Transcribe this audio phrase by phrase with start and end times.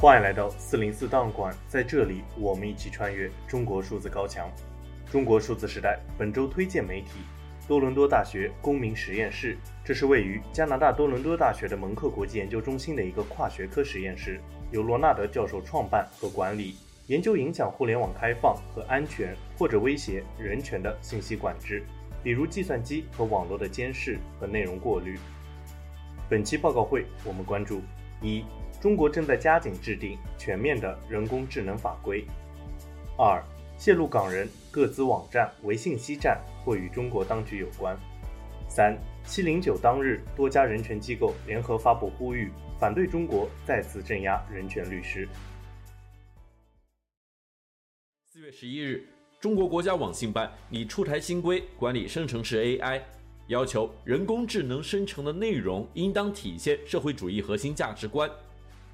[0.00, 4.48] 欢迎来到四零四档案馆，在这里，我们一起穿越中国数字高墙。
[5.10, 7.18] 中国数字时代本周推荐媒体：
[7.66, 14.40] 多伦多大学公民实验室，这是位于加拿大多伦多大学的蒙克国际研究中心的一个跨学科实验室，
[14.70, 16.76] 由罗纳德教授创办和管理，
[17.08, 21.82] 研究影响互联网开放和安全或者威胁人权的信息管制，
[22.22, 25.18] 比如计算机和网络的监视和内容过滤。
[26.28, 27.82] 本期报告会，我们关注
[28.22, 28.44] 一。
[28.80, 32.24] 中国正在加紧制定全面的人工智能法规。
[33.16, 33.42] 二、
[33.76, 37.98] 泄露港人各资网站为信息站或与中国当局有关。
[38.68, 45.28] 三、七零九当日，多家人权机构联合发布呼吁，反对中国再次镇压人权律师。
[48.30, 49.08] 四月十一日，
[49.40, 53.00] 中国国家网信办拟出台新规，管理生成式 AI，
[53.48, 58.30] 要求人工智能生成的内容应当体现社会主义核心价值观。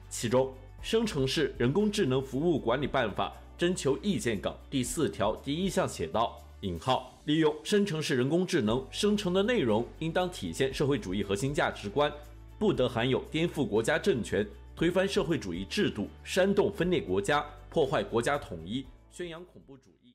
[0.09, 0.47] 其中，
[0.81, 12.13] 《生成式人工智能服务管理办法》征求意见稿第四条第一项写道：“引号利用生成式人工智能生成的内容，应当体现社会主义核心价值观，
[12.59, 14.47] 不得含有颠覆国家政权、
[14.77, 20.15] 推翻社会主义制度、煽动分裂国家、破坏国家统一、宣扬恐怖主义。”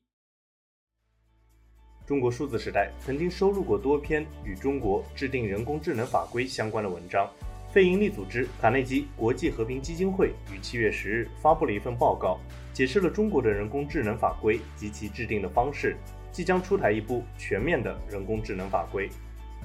[2.06, 7.30] 中国数字时代曾经收录过多篇与中国制定人工智能法规相关的文章。
[7.72, 12.40] 非营利组织卡内基国际和平基金会于七月十日发布了一份报告，
[12.72, 15.96] 解释了中国的人工智能法规及其制定的方式，
[16.32, 19.08] 即将出台一部全面的人工智能法规。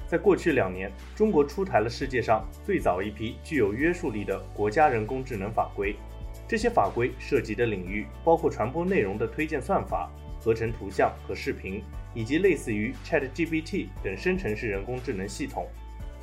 [0.06, 5.96] 在过去两年，中国出台了世界上最早一批具有约束力的国家人工智能法规。
[6.46, 11.82] 这些法规涉及的领域包括传播内容的推荐算法、合成图像和视频，
[12.14, 15.66] 以及类似于 ChatGPT 等生成式人工智能系统。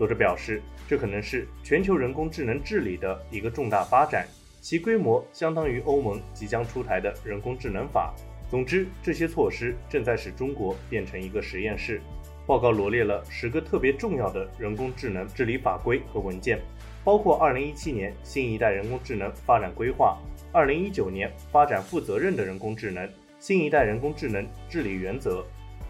[0.04, 4.28] 作者表示，这可能是全球人工智能治理的一个重大发展，
[4.60, 8.14] 其规模相当于欧盟即将出台的人工智能法。
[8.50, 12.02] 总之，这些措施正在使中国变成一个实验室。
[12.46, 16.60] 报告罗列了十个特别重要的人工智能治理法规和文件，
[17.06, 20.18] 包括2017年新一代人工智能发展规划、
[20.52, 25.46] 2019年发展负责任的人工智能、新一代人工智能治理原则、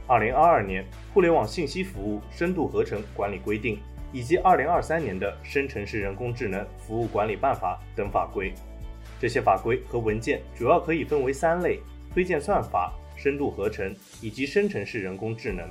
[0.07, 0.85] 2022年
[1.15, 3.79] 互联网信息服务深度合成管理规定。
[4.13, 8.53] 以及二零二三年的生成式人工智能服务管理办法等法规，
[9.19, 11.79] 这些法规和文件主要可以分为三类：
[12.13, 15.67] 推荐算法、深度合成以及生成式人工智能。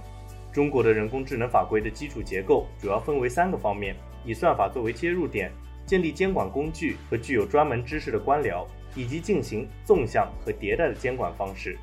[0.53, 5.51] 中国的人工智能法规的基础结构主要分为三个方面：以算法作为切入点，
[5.87, 11.79] 建立监管工具和具有专门知识的官僚，以及进行纵向和迭代的监管方式。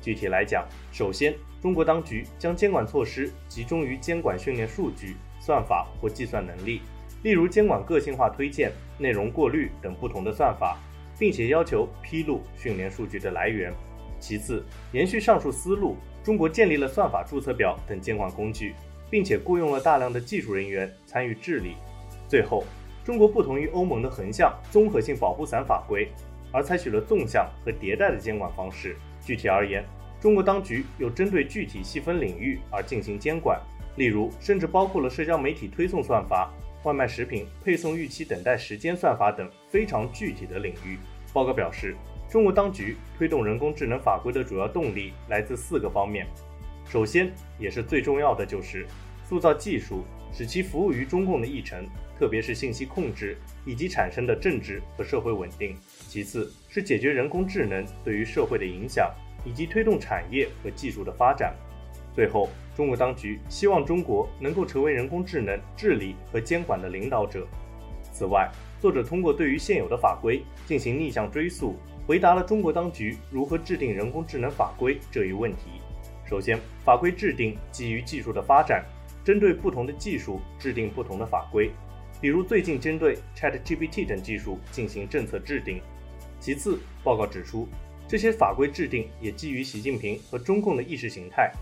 [0.00, 5.16] 具体来讲，首先，中国当局将监管措施集中于监管训练数据。
[5.44, 6.80] 算法或计算能力，
[7.22, 10.78] 例如监管个性化推荐、内容过滤等不同的算法，
[11.18, 13.70] 并且要求披露训练数据的来源。
[14.18, 18.74] 其次，延续上述思路，中国建立了算法注册表等监管工具，
[19.10, 21.74] 并且雇佣了大量的技术人员参与治理。
[22.26, 22.64] 最后，
[23.04, 26.08] 中国不同于欧盟的横向综合性保护伞法规，
[26.50, 28.96] 而采取了纵向和迭代的监管方式。
[29.20, 29.84] 具体而言，
[30.18, 33.60] 中国当局有针对具体细分领域而进行监管。
[33.96, 40.98] 例如，甚至包括了社交媒体推送算法、外卖食品配送预期等待时间算法等非常具体的领域。
[41.32, 41.96] 报告表示，
[42.28, 46.26] 中国当局推动人工智能法规的主要动力来自四个方面。
[46.86, 48.86] 首先，也是最重要的，就是
[49.28, 51.86] 塑造技术，使其服务于中共的议程，
[52.18, 55.76] 特别是信息控制以及产生的政治和社会稳定。
[56.08, 59.10] 其次，是解决人工智能对于社会的影响，
[59.44, 61.54] 以及推动产业和技术的发展。
[62.14, 67.46] 最后，中国当局希望中国能够成为人工智能治理和监管的领导者。
[68.12, 71.74] 此外，作者通过对于现有的法规进行逆向追溯，
[72.06, 75.80] 回答了中国当局如何制定人工智能法规这一问题。
[76.28, 78.84] 首先，法规制定基于技术的发展，
[79.24, 81.70] 针对不同的技术制定不同的法规，
[82.20, 85.80] 比如最近针对 ChatGPT 等技术进行政策制定。
[86.40, 87.68] 其次，报告指出，
[88.06, 91.52] 这些法规制定也基于习近平和中共的意识形态。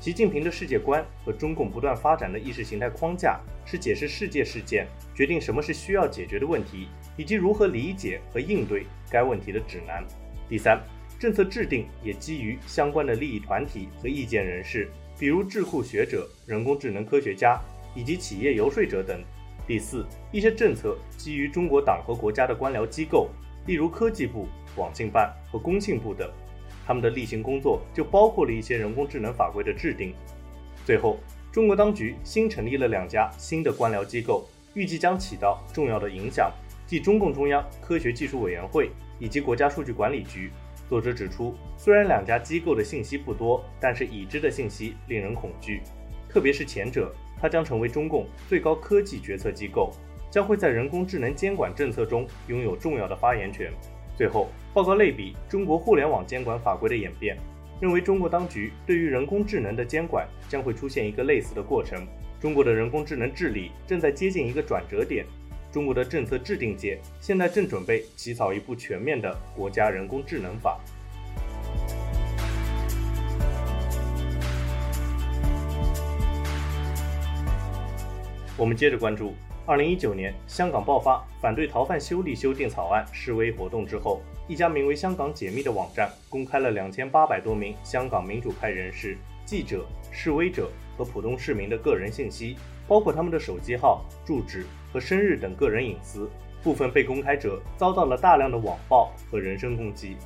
[0.00, 6.88] 习近平的世界观和中共不断发展的意识形态框架是解释世界事件、决定什么是需要解决的问题，
[7.18, 10.02] 以及如何理解和应对该问题的指南。
[10.48, 10.80] 第三，
[11.18, 14.88] 政策制定也基于相关的利益团体和意见人士，
[15.18, 17.60] 比如智库学者、人工智能科学家
[17.94, 19.22] 以及企业游说者等。
[19.66, 23.28] 第四，一些政策基于中国党和国家的官僚机构，
[23.66, 26.26] 例如科技部、网信办和工信部等。
[26.86, 30.14] 他们的例行工作就包括了一些人工智能法规的制定。
[30.84, 31.18] 最后，
[31.52, 36.50] 中国当局新成立了两家新的官僚机构，预计将起到重要的影响，
[36.86, 40.50] 即中共中央科学技术委员会以及国家数据管理局。
[40.88, 45.82] 作者指出，虽然两家机构的信息不多，但是已知的信息令人恐惧，
[46.28, 49.92] 特别是前者，它将成为中共最高科技决策机构，
[50.32, 53.72] 将会在人工智能监管政策中拥有重要的发言权。
[54.20, 57.38] 最后，报告类比中国互联网监管法规的演变，
[57.80, 62.06] 认为中国当局对于人工智能的监管将会出现一个类似的过程。
[62.38, 65.24] 中国的人工智能治理正在接近一个转折点，
[65.72, 70.78] 中国的政策制定界现在正准备起草一部全面的国家人工智能法。
[78.58, 79.32] 我们接着关注。
[79.66, 92.56] 二零一九年，香港爆发反对逃犯修例修订草案示威活动之后，一家名为“香港解密”的网站公开了两千八百多名香港民主派人士、记者、示威者和普通市民的个人信息，
[92.88, 96.28] 包括他们的手机号、住址和生日等个人隐私。
[96.62, 100.16] 部分被公开者遭到了大量的网暴和人身攻击。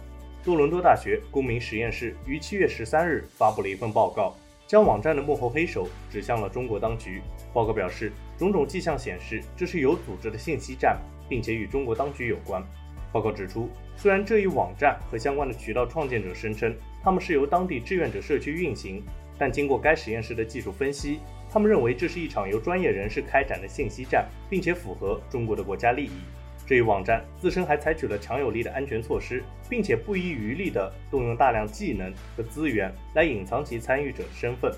[0.42, 4.34] 多伦多大学公民实验室于七月十三日发布了一份报告。
[4.66, 7.20] 将网站的幕后黑手指向了中国当局。
[7.52, 10.98] 报告表示，种种迹象显示这是有组织的信息战，
[11.28, 12.62] 并且与中国当局有关。
[13.12, 19.02] 报告指出，虽然这一网站和相关的渠道创建者声称他们是由当地志愿者社区运行，
[19.38, 26.10] 但经过该实验室的技术分析，他们认为这是一场由专业人士开展的信息战，并且符合中国的国家利益。
[26.66, 34.72] 这一网站自身还采取了强有力的安全措施，并且不遗余力地动用大量技能和资源来隐藏其参与者的身份。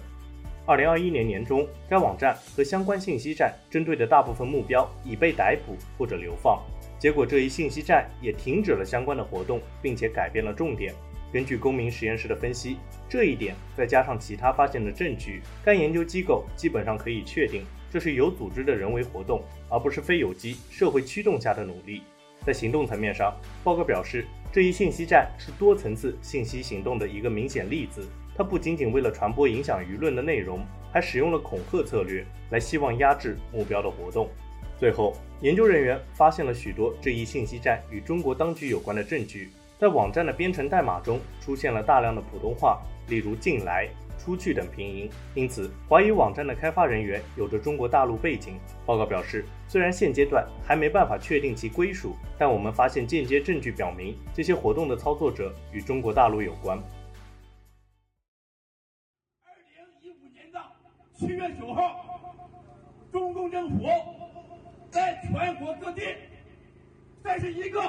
[0.67, 6.61] 二零二一年年中，该网站和相关信息站针对的大部分目标已被逮捕或者流放。
[6.99, 10.93] 结果，这一信息站也停止了相关的活动，并且改变了重点。
[11.33, 12.79] 根据公民实验室的分析，
[13.09, 17.65] 这一点再加上其他发现的证据，该研究机构基本上可以确定。
[17.89, 19.41] 这是有组织的人为活动，
[19.71, 22.03] 而不是非有机社会驱动下的努力。
[22.45, 23.33] 在行动层面上，
[23.63, 28.05] 报告表示，这一信息站是多层次信息行动的一个明显例子。
[28.37, 30.61] 它不仅仅为了传播影响舆论的内容，
[30.93, 34.29] 还使用了恐吓策略来希望压制目标的活动。
[34.79, 43.89] 最后，研究人员发现了许多这一信息站与中国当局有关的证据，在网站的编程代码中出现了大量的普通话，例如“进来”。
[44.19, 48.55] 出去等拼音，因此怀疑网站的开发人员有着中国大陆背景。
[48.85, 56.77] 报告表示，虽然现阶段还没办法确定其归属，但我们发现间接证据表明这些活动的操作者与中国大陆有关。
[61.19, 62.37] 七月九号，
[63.11, 63.89] 中共政府
[64.91, 66.03] 在全国各地，
[67.23, 67.81] 三十一个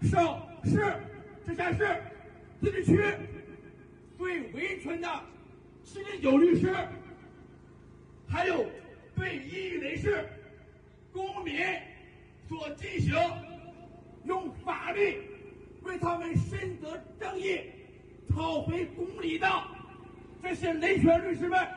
[0.00, 0.94] 省市
[1.44, 2.02] 直辖市
[2.62, 3.04] 自治区
[4.16, 5.08] 对维权的。
[5.84, 6.74] 七零九律师，
[8.26, 8.64] 还有
[9.14, 10.26] 对异议人士、
[11.12, 11.60] 公民
[12.48, 13.14] 所进行
[14.24, 15.20] 用法律
[15.82, 17.60] 为他们伸得正义、
[18.34, 19.46] 讨回公理的
[20.42, 21.68] 这些人权律师们，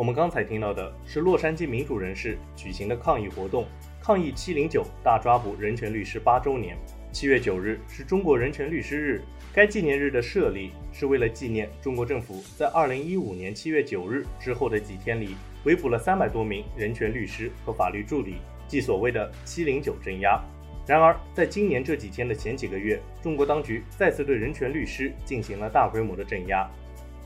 [0.00, 3.66] 我们刚才听到的是洛杉矶民主人士举行的抗议活动，
[4.00, 6.74] 抗议七零九大抓捕人权律师八周年。
[7.12, 9.20] 七月九日是中国人权律师日，
[9.52, 18.36] 该纪念日的设立是为了纪念中国政府在二零一五年七月九日之后的几天里，围捕了三百多名人权律师和法律助理，
[18.66, 20.42] 即所谓的“七零九镇压”。
[20.88, 26.66] 然而，在今年这几天的前几个月，中国当局再次对人权律师进行了大规模的镇压，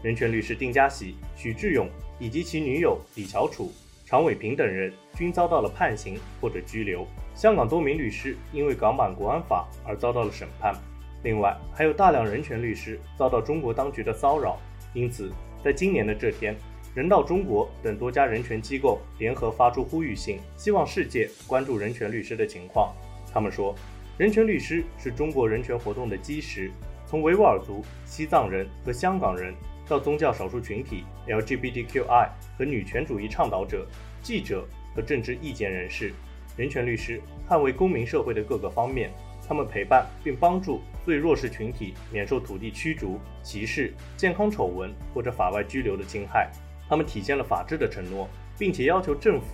[0.04, 3.72] 人权律师丁家喜、许志勇以及其女友李乔楚、
[4.04, 7.06] 常伟平等人均遭到了判刑或者拘留。
[7.34, 10.74] 香港多名律师因为港版国安法而遭到了审判，
[11.22, 14.60] 另外还有大量人权律师遭到中国当局的骚扰。
[14.92, 15.32] 因此，
[15.64, 16.54] 在今年的这天，
[16.94, 22.94] 人道中国等多家人权机构联合发出呼吁信，希望世界关注人权律师的情况。
[23.32, 23.74] 他们说，
[24.18, 26.70] 人权律师是中国人权活动的基石，
[27.06, 29.54] 从维吾尔族、西藏人和香港人，
[29.88, 33.86] 到宗教少数群体 LGBTQI 和女权主义倡导者、
[34.22, 36.12] 记者和政治意见人士。
[36.56, 39.10] 人权律师捍卫公民社会的各个方面，
[39.46, 46.50] 他们陪伴并帮助最弱势群体免受土地驱逐、歧视、健康丑闻或者法外拘留的侵害。
[46.88, 49.46] 他们体现了法治的承诺，并且要求政府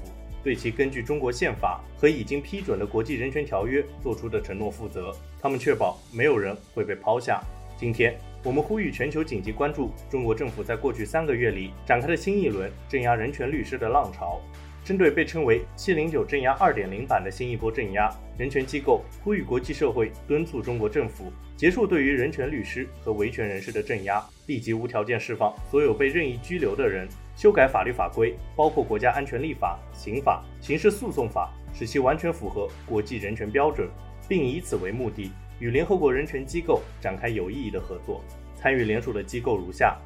[0.45, 5.11] 对其根据中国宪法和已经批准的国际人权条约做出的承诺负责。
[5.41, 7.43] 他们确保没有人会被抛下。
[7.79, 14.41] 今天，我们呼吁全球紧急关注中国政府在过去三个月里展开的新一轮镇压人权律师的浪潮。
[14.83, 27.07] 针对被称为“七零九镇压二点零版”的新一波镇压，人权机构呼吁国际社会敦促中国政府结束对于人权律师和维权人士的镇压，立即无条件释放所有被任意拘留的人，
[27.37, 33.87] 修改法律法规，包括国家安全立法、刑法、刑事诉讼法，使其完全符合国际人权标准，
[34.27, 35.31] 并以此为目的
[35.61, 38.25] 与联合国人权机构展开有意义的合作。
[38.57, 39.97] 参与联署的机构如下：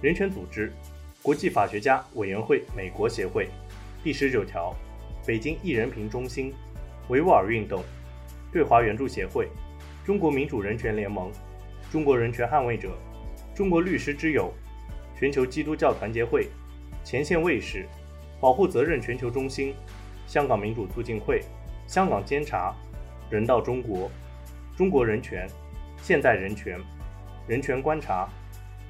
[0.00, 0.72] 人权组织、
[1.20, 3.48] 国际法学家委员会美国协会。
[4.02, 4.74] 第十九条，
[5.26, 6.52] 北京一人评中心、
[7.08, 7.82] 维吾尔运动、
[8.52, 9.48] 对华援助协会、
[10.04, 11.30] 中国民主人权联盟、
[11.90, 12.96] 中国人权捍卫者、
[13.54, 14.52] 中国律师之友、
[15.18, 16.48] 全球基督教团结会、
[17.04, 17.86] 前线卫士、
[18.40, 19.74] 保护责任全球中心、
[20.26, 21.42] 香港民主促进会、
[21.86, 22.74] 香港监察、
[23.28, 24.10] 人道中国、
[24.80, 25.46] 中国人权、
[26.00, 26.80] 现代人权、
[27.46, 28.26] 人权观察、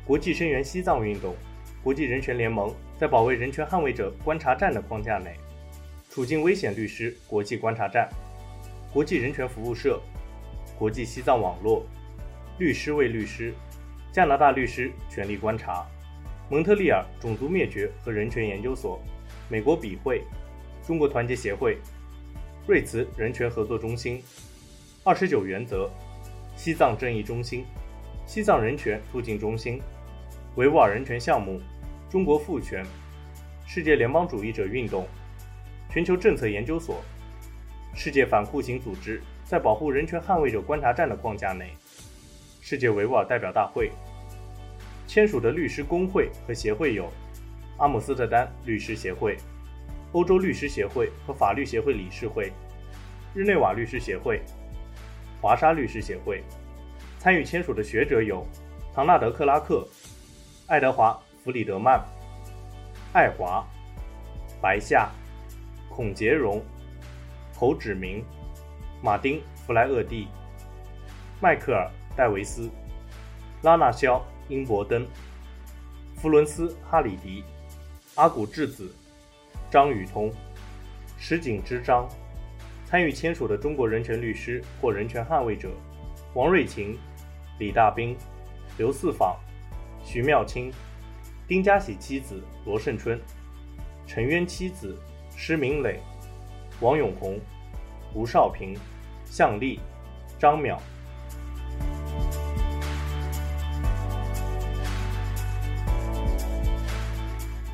[0.04, 1.34] 国际声援西藏运动、
[1.82, 2.72] 国际人权联盟。
[2.96, 5.34] 在保卫人权捍卫者观察站的框架内，
[6.08, 8.08] 处境危险律师国际观察站、
[8.92, 10.00] 国际人权服务社、
[10.78, 11.84] 国际西藏网络、
[12.60, 13.52] 律师为律师、
[14.12, 15.84] 加拿大律师权利观察、
[16.48, 19.02] 蒙特利尔种族灭绝和人权研究所、
[19.48, 20.22] 美国笔会、
[20.86, 21.78] 中国团结协会、
[22.68, 24.22] 瑞慈人权合作中心、
[25.10, 25.90] 二十九原则、
[26.54, 27.66] 西藏正义中心、
[28.26, 29.82] 西藏人权促进中心、
[30.54, 31.60] 维吾尔人权项目。
[32.08, 32.86] 中国赋权、
[33.66, 35.08] 世界联邦主义者运动、
[35.90, 37.02] 全球政策研究所、
[37.92, 41.72] 世界反酷刑组织在保护人权捍卫者观察站的框架内，
[42.60, 43.90] 世界维吾尔代表大会
[45.08, 47.10] 签署的律师工会和协会有：
[47.78, 49.36] 阿姆斯特丹律师协会、
[50.12, 52.52] 欧洲律师协会和法律协会理事会、
[53.34, 54.40] 日内瓦律师协会、
[55.40, 56.42] 华沙律师协会。
[57.18, 58.46] 参与签署的学者有：
[58.94, 59.86] 唐纳德·克拉克、
[60.66, 61.18] 爱德华。
[61.42, 62.04] 弗里德曼、
[63.14, 63.66] 爱华、
[64.60, 65.08] 白夏、
[65.88, 66.62] 孔杰荣、
[67.56, 68.22] 侯芷明、
[69.02, 70.28] 马丁·弗莱厄蒂、
[71.40, 72.70] 迈克尔·戴维斯、
[73.62, 74.18] 拉纳肖·
[74.52, 75.08] 英伯登、
[76.14, 77.42] 弗伦斯·哈里迪、
[78.16, 78.94] 阿古智子、
[79.70, 80.30] 张宇通、
[81.16, 82.06] 石井之章。
[82.90, 85.70] 参与签署的中国人权律师或人权捍卫者：
[86.34, 86.98] 王瑞琴、
[87.60, 88.16] 李大兵、
[88.76, 89.36] 刘四舫、
[90.02, 90.72] 徐妙清。
[91.46, 93.20] 丁家喜妻子罗胜春，
[94.08, 94.98] 陈渊妻子
[95.36, 96.00] 施明磊，
[96.80, 97.38] 王永红、
[98.12, 98.76] 吴少平、
[99.24, 99.78] 向丽、
[100.36, 100.76] 张淼。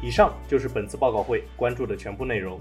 [0.02, 2.60] 以上就是本次报告会关注的全部内容。